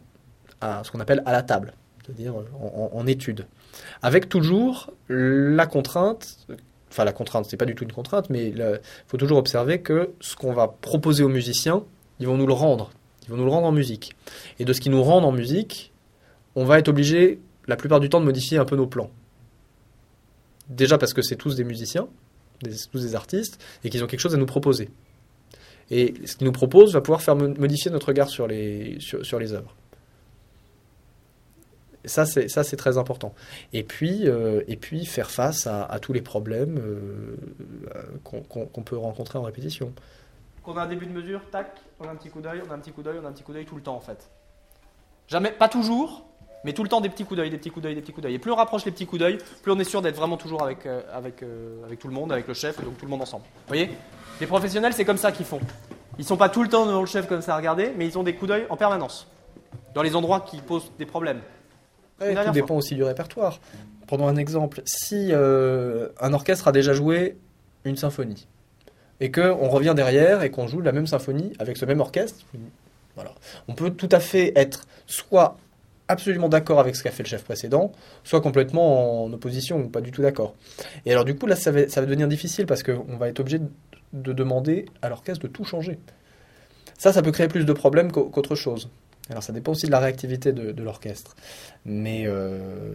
[0.62, 1.74] à ce qu'on appelle à la table,
[2.06, 3.46] c'est-à-dire en, en- en étude.
[4.04, 6.38] Avec toujours la contrainte,
[6.92, 10.12] enfin la contrainte, c'est pas du tout une contrainte, mais il faut toujours observer que
[10.20, 11.84] ce qu'on va proposer aux musiciens,
[12.20, 12.92] ils vont nous le rendre.
[13.24, 14.16] Ils vont nous le rendre en musique.
[14.60, 15.92] Et de ce qu'ils nous rendent en musique,
[16.56, 19.10] on va être obligé, la plupart du temps, de modifier un peu nos plans.
[20.70, 22.08] Déjà parce que c'est tous des musiciens,
[22.92, 24.90] tous des artistes, et qu'ils ont quelque chose à nous proposer.
[25.92, 28.98] Et ce qu'ils nous proposent va pouvoir faire mo- modifier notre regard sur les,
[29.54, 29.76] œuvres.
[32.06, 33.34] Ça, c'est très important.
[33.72, 34.62] Et puis, euh,
[35.06, 37.36] faire face à, tous les problèmes euh,
[38.24, 39.94] qu'on qu'on- qu'on peut rencontrer en répétition.
[40.64, 42.76] Qu'on a un début de mesure, tac, on a un petit coup d'œil, on a
[42.76, 44.30] un petit coup d'œil, on a un petit coup d'œil tout le temps en fait.
[45.28, 46.26] Jamais, pas toujours,
[46.64, 48.24] mais tout le temps des petits coups d'œil, des petits coups d'œil, des petits coups
[48.24, 48.36] d'œil.
[48.36, 50.64] Et plus on rapproche les petits coups d'œil, plus on est sûr d'être vraiment toujours
[50.64, 53.12] avec, euh, avec, euh, avec tout le monde, avec le chef, et donc tout le
[53.12, 53.44] monde ensemble.
[53.44, 53.90] Vous voyez?
[54.40, 55.60] Les professionnels, c'est comme ça qu'ils font.
[56.18, 58.18] Ils sont pas tout le temps devant le chef comme ça à regarder, mais ils
[58.18, 59.28] ont des coups d'œil en permanence.
[59.94, 61.42] Dans les endroits qui posent des problèmes.
[62.22, 63.60] Ouais, tout dépend aussi du répertoire.
[64.08, 64.82] Prenons un exemple.
[64.86, 67.38] Si euh, un orchestre a déjà joué
[67.86, 68.48] une symphonie
[69.20, 72.46] et que on revient derrière et qu'on joue la même symphonie avec ce même orchestre,
[73.16, 73.32] voilà,
[73.68, 75.58] on peut tout à fait être soit
[76.08, 77.92] absolument d'accord avec ce qu'a fait le chef précédent,
[78.24, 80.56] soit complètement en opposition ou pas du tout d'accord.
[81.06, 83.40] Et alors du coup là ça va, ça va devenir difficile parce qu'on va être
[83.40, 83.68] obligé de,
[84.14, 86.00] de demander à l'orchestre de tout changer.
[86.98, 88.90] Ça, ça peut créer plus de problèmes qu'au- qu'autre chose.
[89.30, 91.36] Alors ça dépend aussi de la réactivité de, l'orchestre.
[91.86, 92.94] Mais, euh,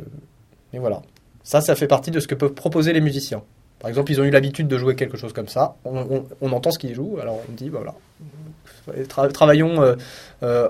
[0.73, 1.03] mais voilà.
[1.43, 3.43] Ça, ça fait partie de ce que peuvent proposer les musiciens.
[3.81, 5.77] Par exemple, ils ont eu l'habitude de jouer quelque chose comme ça.
[5.85, 9.95] On, entend ce qu'ils jouent, alors on dit, bah voilà, Tra- travaillons euh,
[10.43, 10.69] euh,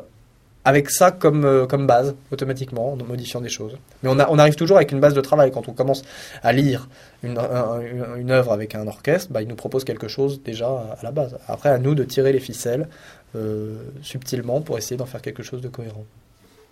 [0.68, 3.76] avec ça comme, euh, comme base, automatiquement, en modifiant des choses.
[4.02, 5.50] Mais on, a- on arrive toujours avec une base de travail.
[5.50, 6.02] Quand on commence
[6.42, 6.88] à lire
[7.22, 10.68] une, un- une- une œuvre avec un orchestre, bah, il nous propose quelque chose déjà
[10.68, 11.38] à la base.
[11.48, 12.88] Après, à nous de tirer les ficelles
[13.36, 16.04] euh, subtilement pour essayer d'en faire quelque chose de cohérent.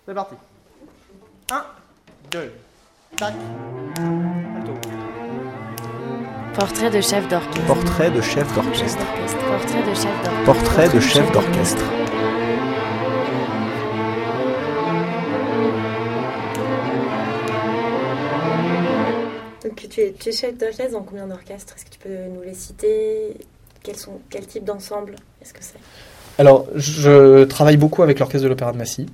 [0.07, 0.35] C'est parti.
[1.51, 1.63] 1,
[2.31, 2.51] 2,
[3.17, 3.33] tac.
[4.57, 4.73] Alto.
[6.55, 7.65] Portrait de chef d'orchestre.
[7.67, 9.05] Portrait de chef d'orchestre.
[9.45, 10.45] Portrait de chef d'orchestre.
[10.45, 11.83] Portrait de chef d'orchestre.
[19.77, 21.75] Tu es, tu es chef d'orchestre dans combien d'orchestres?
[21.75, 23.37] Est-ce que tu peux nous les citer?
[23.83, 25.77] Quels sont, Quel type d'ensemble est-ce que c'est?
[26.39, 29.07] Alors, je travaille beaucoup avec l'orchestre de l'Opéra de Massy,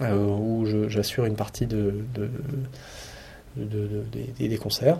[0.00, 2.30] euh, où j'assure une partie de, de-
[3.56, 4.98] de- de- des- concerts.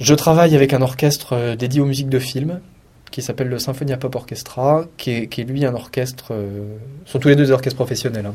[0.00, 2.60] Je travaille avec un orchestre euh, dédié aux musiques de films,
[3.10, 6.32] qui s'appelle le Symphonia Pop Orchestra, qui est, qui est lui un orchestre.
[6.32, 8.26] euh, sont tous les deux des orchestres professionnels.
[8.26, 8.34] hein.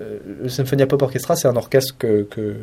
[0.00, 2.56] Euh, le Symphonia Pop Orchestra, c'est un orchestre que, que,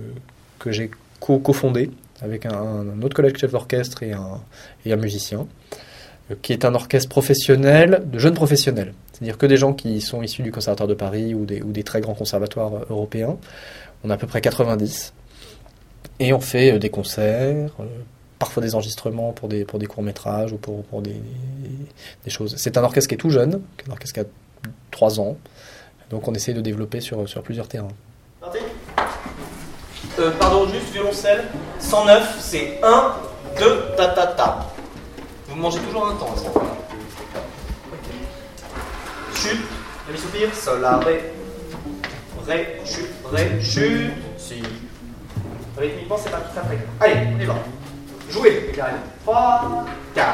[0.60, 0.90] que j'ai
[1.24, 1.90] co- cofondé
[2.22, 4.42] avec un, autre collègue chef d'orchestre et un,
[4.86, 5.48] et un musicien
[6.32, 8.94] euh, qui est un orchestre professionnel de jeunes professionnels.
[9.14, 11.84] C'est-à-dire que des gens qui sont issus du Conservatoire de Paris ou des, ou des
[11.84, 13.38] très grands conservatoires euh, européens.
[14.04, 15.14] On a à peu près 90.
[16.20, 17.72] Et on fait euh, des concerts,
[18.40, 21.16] parfois des enregistrements pour des, pour des courts-métrages ou pour, pour des,
[22.26, 22.56] des choses.
[22.58, 24.30] C'est un orchestre qui est tout jeune, un orchestre qui a
[24.92, 25.38] 3 ans.
[26.10, 27.88] Donc on essaie de développer sur, sur plusieurs terrains.
[30.20, 31.46] Euh, pardon, juste violoncelle.
[31.80, 33.16] 109, c'est 1,
[33.60, 34.66] 2, ta ta ta.
[35.48, 36.72] Vous mangez toujours un temps à ce moment-là.
[39.36, 39.62] Chute,
[40.08, 41.34] la mi soupir, sol, la, ré.
[42.48, 44.62] Ré, chute, ré, chute, si.
[45.78, 46.80] Rythmiquement, c'est pas tout à fait.
[47.00, 47.56] Allez, on y va.
[48.30, 48.90] Jouez, les gars.
[49.26, 50.28] 3, 4.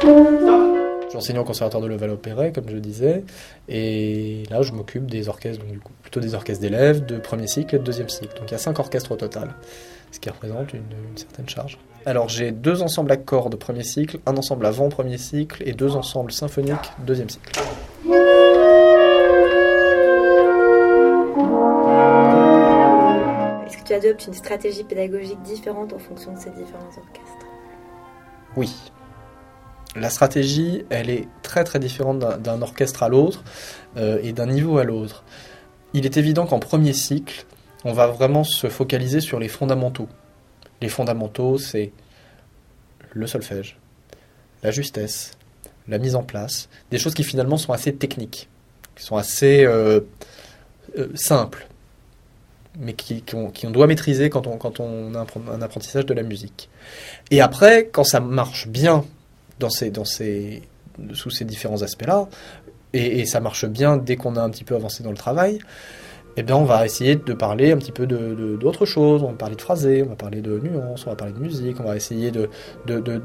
[0.00, 0.85] Stop.
[1.12, 3.24] J'enseigne au conservatoire de Levallois-Perret, comme je disais,
[3.68, 7.46] et là je m'occupe des orchestres, donc du coup plutôt des orchestres d'élèves de premier
[7.46, 8.36] cycle et de deuxième cycle.
[8.36, 9.54] Donc il y a cinq orchestres au total,
[10.10, 11.78] ce qui représente une, une certaine charge.
[12.04, 15.96] Alors j'ai deux ensembles à cordes premier cycle, un ensemble avant premier cycle et deux
[15.96, 17.50] ensembles symphoniques deuxième cycle.
[23.66, 27.46] Est-ce que tu adoptes une stratégie pédagogique différente en fonction de ces différents orchestres?
[28.56, 28.74] Oui.
[29.98, 33.42] La stratégie, elle est très très différente d'un- orchestre à l'autre
[33.96, 35.24] euh, et d'un niveau à l'autre.
[35.94, 37.46] Il est évident qu'en premier cycle,
[37.84, 40.08] on va vraiment se focaliser sur les fondamentaux.
[40.82, 41.92] Les fondamentaux, c'est
[43.12, 43.78] le solfège,
[44.62, 45.32] la justesse,
[45.88, 48.48] la mise en place, des choses qui finalement sont assez techniques,
[48.96, 50.00] qui sont assez euh,
[50.98, 51.66] euh, simples,
[52.78, 56.68] mais qui, on doit maîtriser quand on, quand on a un apprentissage de la musique.
[57.30, 59.04] Et après, quand ça marche bien
[59.58, 60.62] dans ces, dans ces,
[61.12, 62.28] sous ces différents aspects-là,
[62.92, 65.58] et, ça marche bien dès qu'on a un petit peu avancé dans le travail,
[66.38, 69.22] eh bien, on va essayer de parler un petit peu de, de- d'autres choses.
[69.22, 71.80] On va parler de phrasé, on va parler de nuances, on va parler de musique,
[71.80, 72.48] on va essayer de,
[72.86, 73.22] de- de-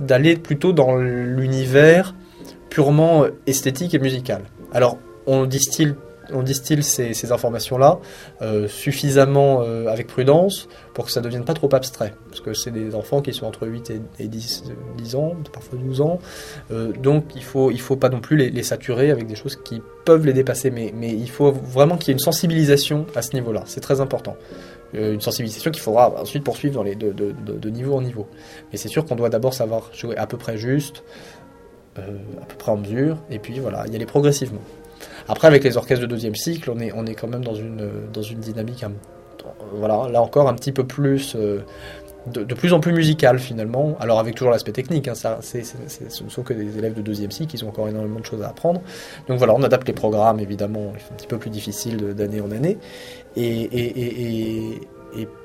[0.00, 2.14] d'aller plutôt dans l'univers
[2.70, 4.42] purement esthétique et musical.
[4.72, 5.94] Alors, on distille,
[6.32, 7.98] on distille ces, informations-là
[8.42, 12.14] euh, suffisamment euh, avec prudence pour que ça ne devienne pas trop abstrait.
[12.28, 15.32] Parce que c'est des enfants qui sont entre 8 et, et 10, euh, 10 ans,
[15.52, 16.18] parfois 12 ans.
[17.02, 19.82] Donc il ne faut, il faut pas non plus les, saturer avec des choses qui
[20.04, 20.70] peuvent les dépasser.
[20.70, 23.62] Mais, il faut vraiment qu'il y ait une sensibilisation à ce niveau-là.
[23.66, 24.36] C'est très important.
[24.94, 28.28] Une sensibilisation qu'il faudra ensuite poursuivre de, de- niveau en niveau.
[28.70, 31.02] Mais c'est sûr qu'on doit d'abord savoir jouer à peu près juste,
[31.96, 32.00] à
[32.48, 34.60] peu près en mesure, et puis voilà, y aller progressivement.
[35.28, 37.88] Après, avec les orchestres de deuxième cycle, on est, on est quand même dans une,
[38.12, 38.84] dans une dynamique,
[39.72, 41.60] voilà, là encore un petit peu plus, euh,
[42.26, 43.96] de, plus en plus musicale finalement.
[44.00, 47.30] Alors avec toujours l'aspect technique, hein, ça, ce ne sont que des élèves de deuxième
[47.30, 48.80] cycle, ils ont encore énormément de choses à apprendre.
[49.28, 52.50] Donc voilà, on adapte les programmes évidemment, c'est un petit peu plus difficile d'année en
[52.50, 52.78] année.
[53.36, 53.68] Et,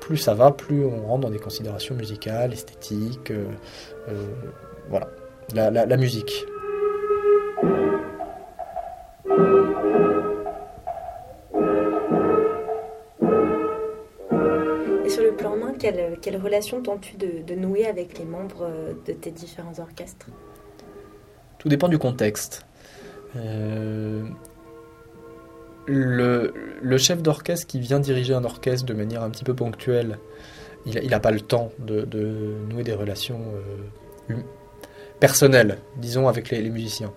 [0.00, 3.44] plus ça va, plus on rentre dans des considérations musicales, esthétiques, euh,
[4.08, 4.26] euh,
[4.88, 5.08] voilà,
[5.54, 6.44] la musique.
[16.20, 20.26] Quelle, relation tentes-tu de, nouer avec les membres euh, de tes différents orchestres?
[21.58, 22.66] Tout dépend du contexte.
[23.36, 24.24] Euh,
[25.86, 30.18] le, chef d'orchestre qui vient diriger un orchestre de manière un petit peu ponctuelle,
[30.86, 32.06] il n'a pas le temps de,
[32.68, 33.40] nouer des relations
[34.30, 34.36] euh,
[35.20, 37.12] personnelles, disons, avec les, musiciens.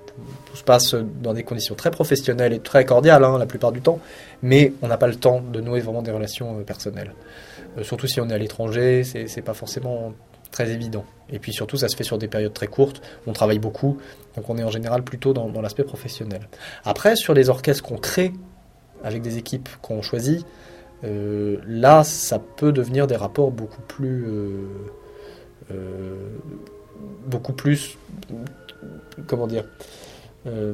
[0.46, 3.82] Tout se passe dans des conditions très professionnelles et très cordiales hein, la plupart du
[3.82, 4.00] temps,
[4.44, 7.14] mais on n'a pas le temps de nouer vraiment des relations euh, personnelles.
[7.78, 10.14] Euh, surtout si on est à l'étranger, c'est pas forcément
[10.52, 11.06] très évident.
[11.32, 13.98] Et puis surtout, ça se fait sur des périodes très courtes, on travaille beaucoup,
[14.36, 16.48] donc on est en général plutôt dans, l'aspect professionnel.
[16.84, 18.34] Après, sur les orchestres qu'on crée
[19.04, 20.46] avec des équipes qu'on choisit,
[21.06, 24.28] euh, là, ça peut devenir des rapports beaucoup plus,
[27.26, 27.98] beaucoup plus,
[29.28, 29.66] comment dire,
[30.48, 30.74] euh,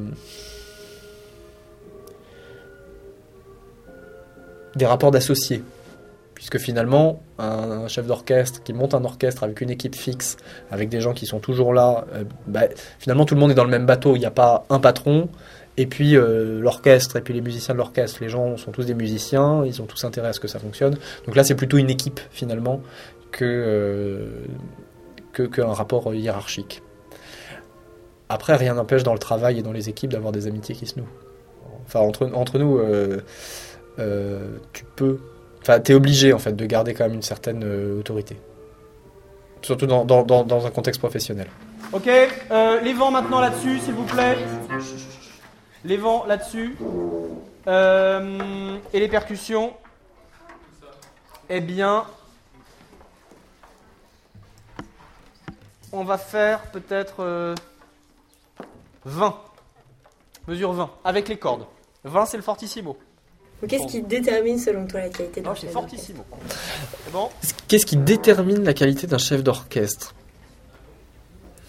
[4.76, 5.64] des rapports d'associés.
[6.34, 10.38] Puisque finalement, un, chef d'orchestre qui monte un orchestre avec une équipe fixe,
[10.72, 12.62] avec des gens qui sont toujours là, euh, bah,
[12.98, 14.16] finalement tout le monde est dans le même bateau.
[14.16, 15.28] Il n'y a pas un patron,
[15.76, 18.20] et puis euh, l'orchestre, et puis les musiciens de l'orchestre.
[18.22, 20.96] Les gens sont tous des musiciens, ils ont tous intérêt à ce que ça fonctionne.
[21.26, 22.82] Donc là, c'est plutôt une équipe finalement
[23.32, 24.26] que
[25.48, 26.82] qu'un rapport hiérarchique.
[28.30, 31.00] Après, rien n'empêche dans le travail et dans les équipes d'avoir des amitiés qui se
[31.00, 31.08] nouent.
[31.86, 33.22] Enfin, entre, entre nous, euh,
[33.98, 35.20] euh, tu peux.
[35.62, 38.38] Enfin, t'es obligé en fait de garder quand même une certaine euh, autorité.
[39.62, 41.48] Surtout dans, dans, dans, un contexte professionnel.
[41.92, 44.38] Ok, euh, les vents maintenant là-dessus, s'il vous plaît.
[45.84, 46.78] Les vents là-dessus.
[47.68, 49.74] Euh, et les percussions.
[51.50, 52.06] Eh bien,
[55.92, 57.56] on va faire peut-être euh,
[59.06, 59.36] 20.
[60.48, 61.66] Mesure 20, avec les cordes.
[62.04, 62.98] 20, c'est le fortissimo.
[63.68, 66.24] Qu'est-ce qui détermine selon toi la qualité d'un chef fortissimo.
[67.12, 67.30] Bon
[67.68, 70.16] Qu'est-ce qui détermine la qualité d'un chef d'orchestre?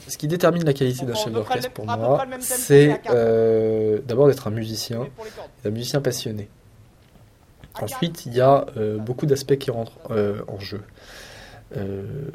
[0.06, 4.50] Ce qui détermine la qualité d'un chef d'orchestre pour moi, c'est euh, d'abord d'être un
[4.50, 5.06] musicien,
[5.64, 6.48] un musicien passionné.
[7.80, 10.82] Ensuite, il y a euh, beaucoup d'aspects qui rentrent euh, en jeu.
[11.76, 12.30] Euh,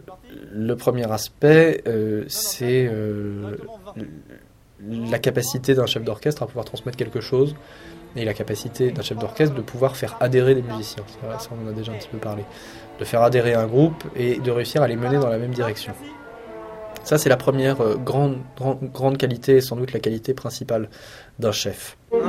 [0.52, 5.12] le premier aspect, euh, c'est euh, Directement 20.
[5.12, 7.56] la capacité d'un chef d'orchestre à pouvoir transmettre quelque chose
[8.16, 11.04] et la capacité d'un chef d'orchestre de pouvoir faire adhérer les musiciens.
[11.22, 12.44] Ça, ça, on en a déjà un petit peu parlé.
[13.00, 15.94] De faire adhérer un groupe et de réussir à les mener dans la même direction.
[17.04, 20.90] Ça, c'est la première grande, grande, grande qualité, et sans doute la qualité principale
[21.40, 21.98] d'un chef.
[22.14, 22.22] 1, 2,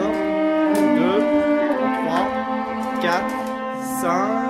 [2.04, 2.28] 3,
[3.00, 3.24] 4,
[4.02, 4.45] 5,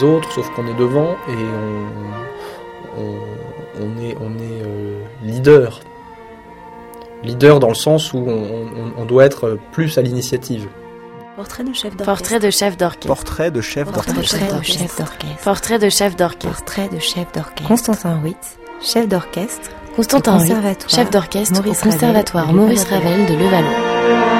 [0.00, 1.34] les autres, sauf qu'on est devant et
[2.98, 3.14] on, on,
[3.82, 5.80] on est, on est euh, leader.
[7.22, 10.68] Leader dans le sens où on, on- on doit être plus à l'initiative.
[11.36, 12.06] Portrait de chef d'orchestre.
[12.06, 13.14] Portrait de chef d'orchestre.
[13.14, 15.44] Portrait de chef d'orchestre.
[15.44, 16.48] Portrait de chef d'orchestre.
[16.48, 17.68] Portrait de chef d'orchestre.
[17.68, 18.36] Constantin Witt,
[18.82, 22.84] chef d'orchestre, Constantin Conservatoire chef d'orchestre au Maurice Ravel Conservatoire de Maurice.
[22.84, 24.39] Ravel de Levallois.